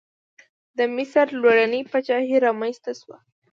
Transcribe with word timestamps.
د 0.77 0.79
مصر 0.95 1.25
لومړنۍ 1.41 1.81
پاچاهي 1.91 2.37
رامنځته 2.45 2.91
شوه. 2.99 3.17